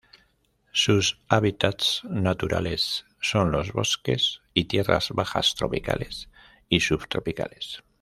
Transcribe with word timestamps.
Sus 0.71 1.19
hábitats 1.29 2.01
naturales 2.05 3.05
son 3.19 3.51
los 3.51 3.71
bosques 3.71 4.41
y 4.55 4.63
tierras 4.65 5.09
bajas 5.11 5.53
tropicales 5.53 6.27
y 6.69 6.79
subtropicales. 6.79 7.83